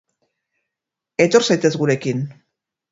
Etor 1.27 1.47
zaitez 1.49 1.73
gurekin. 1.85 2.29